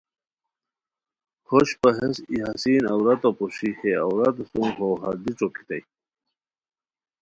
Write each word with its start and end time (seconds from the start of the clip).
خوشپہ 1.47 1.89
ہیس 1.97 2.17
ای 2.31 2.37
حسین 2.47 2.83
عورتو 2.93 3.29
پوشی 3.37 3.71
ہے 3.79 3.91
عورتو 4.05 4.43
سوم 4.51 4.69
ہو 4.79 4.89
ہردی 5.01 5.31
ݯٔوکیتائے 5.37 5.81